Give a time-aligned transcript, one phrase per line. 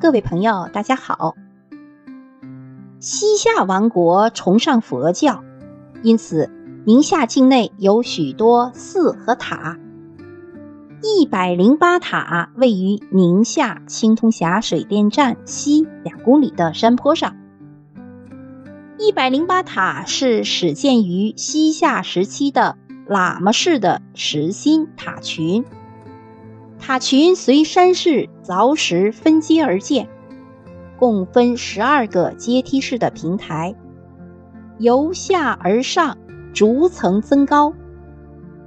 [0.00, 1.34] 各位朋友，大家好。
[2.98, 5.42] 西夏王国崇尚佛教，
[6.02, 6.50] 因此
[6.84, 9.78] 宁夏境内有许多寺和塔。
[11.02, 17.36] 一百零八塔位于宁夏青铜峡水电站西两公里的山坡上。
[18.98, 22.76] 一百零八塔是始建于西夏时期的
[23.08, 25.64] 喇嘛式的实心塔群。
[26.82, 30.08] 塔群随山势凿石分阶而建，
[30.98, 33.76] 共分十二个阶梯式的平台，
[34.78, 36.18] 由下而上
[36.52, 37.72] 逐层增高，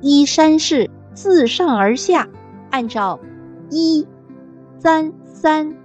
[0.00, 2.28] 依山势自上而下，
[2.70, 3.20] 按照
[3.70, 4.04] 一、
[4.80, 5.76] 三、三、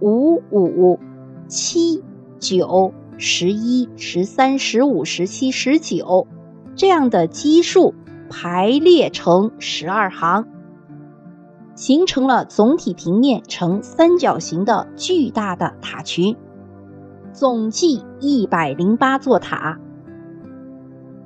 [0.00, 1.00] 五、五、
[1.48, 2.04] 七、
[2.38, 6.26] 九、十一、十三、十五、十七、十九
[6.76, 7.94] 这样的基数
[8.28, 10.46] 排列成十二行。
[11.74, 16.36] 形成了总体平面呈三角形的巨大的塔群，
[17.32, 19.78] 总计一百零八座塔。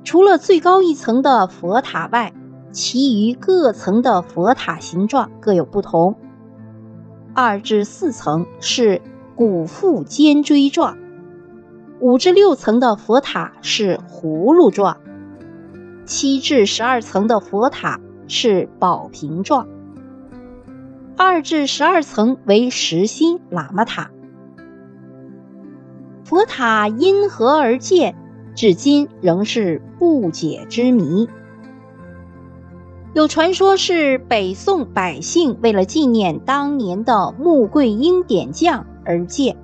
[0.03, 2.33] 除了最高一层的佛塔外，
[2.71, 6.15] 其余各层的佛塔形状各有不同。
[7.35, 9.01] 二至四层是
[9.35, 10.97] 鼓腹尖锥状，
[11.99, 14.97] 五至六层的佛塔是葫芦状，
[16.05, 19.67] 七至十二层的佛塔是宝瓶状。
[21.21, 24.09] 二至十二层为实心喇嘛塔，
[26.23, 28.15] 佛塔因何而建，
[28.55, 31.27] 至今仍是不解之谜。
[33.13, 39.57] 有传说是北宋百姓为了纪念当年的穆桂英点将而建，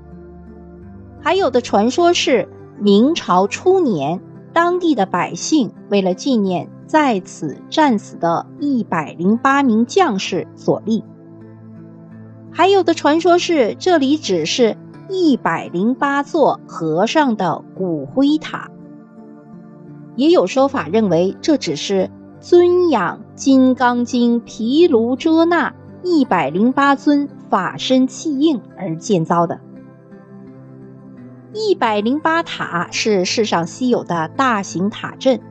[1.22, 2.50] 还有的传说是
[2.82, 4.20] 明朝初年
[4.52, 11.02] 当地的百姓为了纪念在此战死的一百零八名将士所立。
[12.58, 14.78] 还有的传说是，这里只是
[15.10, 18.70] 一百零八座和尚的骨灰塔；
[20.16, 22.10] 也有说法认为，这只是
[22.40, 29.60] 尊仰《金刚经》毗卢遮那一百零八尊法身气印而建造的。
[31.52, 35.42] 一百零八塔是世上稀有的大型塔阵，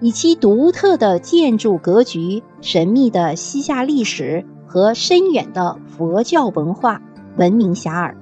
[0.00, 4.46] 以其独特的建筑格局、神秘的西夏历史。
[4.74, 7.00] 和深远的佛教文化
[7.36, 8.14] 闻名遐迩。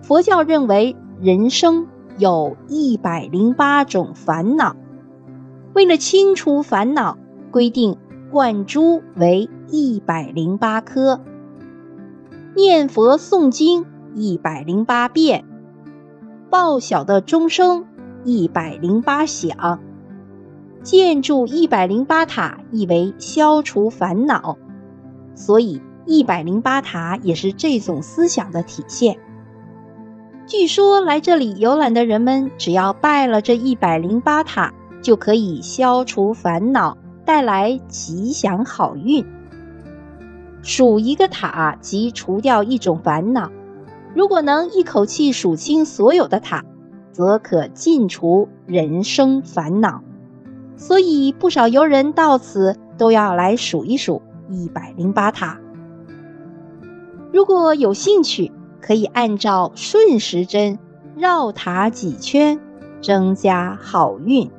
[0.00, 1.88] 佛教认为人生
[2.18, 4.76] 有一百零八种烦恼，
[5.74, 7.18] 为了清除烦恼，
[7.50, 7.96] 规定
[8.30, 11.20] 灌珠为一百零八颗，
[12.54, 15.44] 念佛诵经一百零八遍，
[16.48, 17.86] 报晓的钟声
[18.22, 19.80] 一百零八响。
[20.88, 24.56] 建筑一百零八塔，意为消除烦恼，
[25.34, 29.18] 所以一百零八塔也是这种思想的体现。
[30.46, 34.72] 据说来这里游览的人们，只要拜了这一百零八塔，
[35.02, 39.26] 就可以消除烦恼，带来吉祥好运。
[40.62, 43.50] 数一个塔即除掉一种烦恼，
[44.14, 46.64] 如果能一口气数清所有的塔，
[47.12, 50.02] 则可尽除人生烦恼。
[50.78, 55.60] 所以，不少游人到此都要来数一数一百零八塔。
[57.32, 58.50] 如果有兴趣，
[58.80, 60.78] 可以按照顺时针
[61.16, 62.58] 绕塔几圈，
[63.02, 64.50] 增加好运。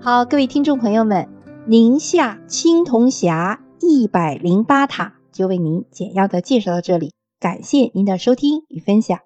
[0.00, 1.28] 好，各位听众朋友们，
[1.66, 9.25] 宁夏青铜峡一百零八塔就为您简要的介绍到这里，感谢您的收听与分享。